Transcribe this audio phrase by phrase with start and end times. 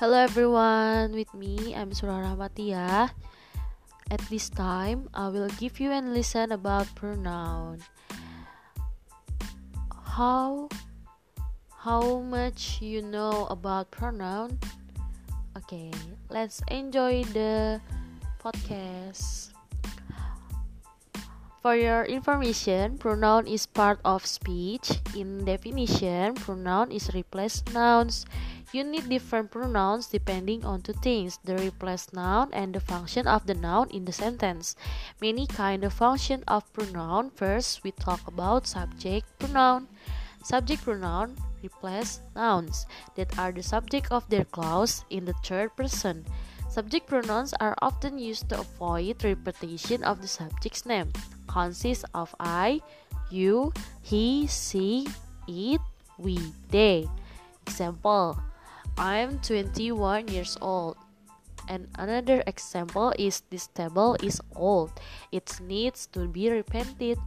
[0.00, 3.12] Hello everyone, with me I'm Surah Rahmatia.
[4.08, 7.84] At this time, I will give you and listen about pronoun.
[9.92, 10.72] How
[11.76, 14.56] how much you know about pronoun?
[15.60, 15.92] Okay,
[16.32, 17.84] let's enjoy the
[18.40, 19.52] podcast.
[21.60, 24.96] For your information, pronoun is part of speech.
[25.12, 28.24] In definition, pronoun is replace nouns.
[28.72, 33.44] You need different pronouns depending on two things, the replaced noun and the function of
[33.44, 34.72] the noun in the sentence.
[35.20, 37.28] Many kind of function of pronoun.
[37.28, 39.88] First, we talk about subject pronoun.
[40.42, 46.24] Subject pronoun replace nouns that are the subject of their clause in the third person.
[46.70, 51.10] Subject pronouns are often used to avoid repetition of the subject's name.
[51.50, 52.80] Consists of I,
[53.28, 55.08] you, he, she,
[55.48, 55.80] it,
[56.16, 56.38] we,
[56.70, 57.10] they.
[57.66, 58.38] Example
[58.96, 60.96] I'm 21 years old.
[61.66, 64.92] And another example is this table is old.
[65.32, 67.18] It needs to be repented.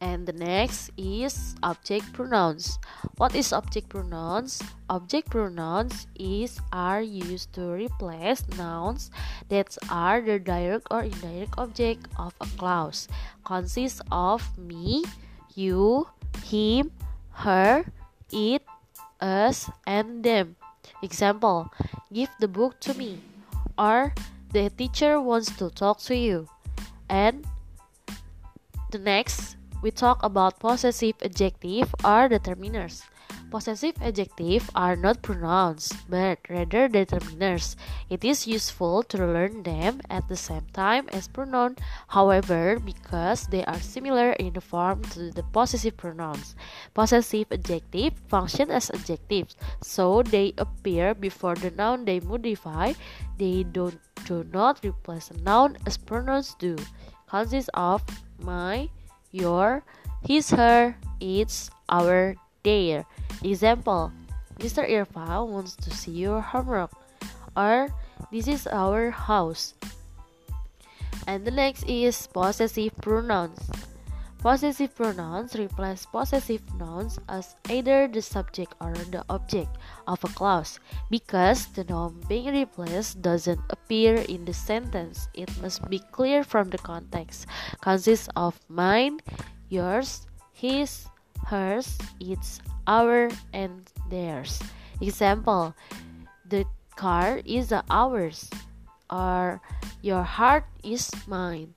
[0.00, 2.78] And the next is object pronouns.
[3.16, 4.62] What is object pronouns?
[4.88, 9.10] Object pronouns is are used to replace nouns
[9.48, 13.08] that are the direct or indirect object of a clause.
[13.44, 15.04] Consists of me,
[15.54, 16.06] you,
[16.46, 16.92] him,
[17.42, 17.84] her,
[18.30, 18.62] it,
[19.20, 20.56] us, and them.
[21.02, 21.70] Example
[22.12, 23.20] Give the book to me.
[23.76, 24.14] Or
[24.52, 26.48] the teacher wants to talk to you.
[27.08, 27.46] And
[28.90, 33.02] the next, we talk about possessive adjective or determiners.
[33.50, 37.76] Possessive adjectives are not pronouns, but rather determiners.
[38.10, 41.76] It is useful to learn them at the same time as pronoun,
[42.08, 46.56] however, because they are similar in the form to the possessive pronouns.
[46.92, 52.92] Possessive adjectives function as adjectives, so they appear before the noun they modify.
[53.38, 56.76] They don't do not replace a noun as pronouns do.
[57.28, 58.02] Consists of
[58.38, 58.88] my,
[59.30, 59.82] your,
[60.26, 63.04] his, her, its, our, their.
[63.42, 64.12] Example
[64.58, 64.82] Mr.
[64.82, 66.90] Irfan wants to see your homework.
[67.56, 67.88] Or
[68.32, 69.74] this is our house.
[71.26, 73.58] And the next is possessive pronouns.
[74.48, 79.76] Possessive pronouns replace possessive nouns as either the subject or the object
[80.08, 80.80] of a clause.
[81.10, 86.70] Because the noun being replaced doesn't appear in the sentence, it must be clear from
[86.70, 87.44] the context.
[87.82, 89.20] Consists of mine,
[89.68, 90.24] yours,
[90.56, 91.04] his,
[91.44, 94.64] hers, its, our, and theirs.
[95.02, 95.76] Example
[96.48, 96.64] The
[96.96, 98.48] car is ours,
[99.12, 99.60] or
[100.00, 101.76] your heart is mine.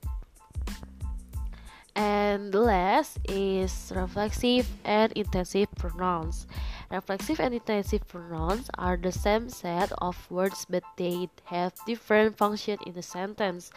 [1.94, 6.46] And the last is reflexive and intensive pronouns.
[6.90, 12.78] Reflexive and intensive pronouns are the same set of words but they have different function
[12.86, 13.70] in the sentence.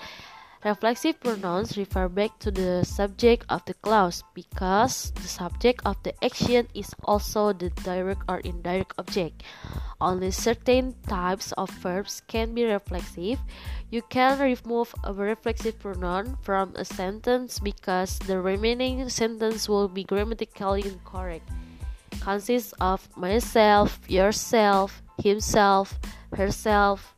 [0.66, 6.09] Reflexive pronouns refer back to the subject of the clause because the subject of the
[6.26, 9.44] action is also the direct or indirect object.
[10.02, 13.38] Only certain types of verbs can be reflexive.
[13.92, 20.03] You can remove a reflexive pronoun from a sentence because the remaining sentence will be
[20.03, 21.47] grammatically incorrect.
[22.22, 26.00] Consists of myself, yourself, himself,
[26.34, 27.14] herself,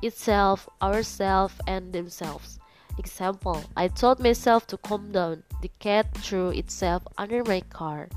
[0.00, 2.60] itself, ourselves, and themselves.
[2.98, 5.42] Example, I told myself to calm down.
[5.62, 8.08] The cat threw itself under my car.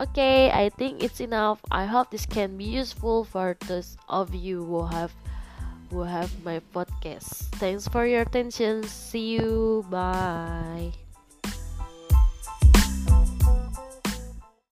[0.00, 1.58] Okay, I think it's enough.
[1.70, 5.12] I hope this can be useful for those of you who have
[5.90, 7.50] who have my podcast.
[7.58, 8.84] Thanks for your attention.
[8.84, 9.84] See you.
[9.90, 11.07] Bye.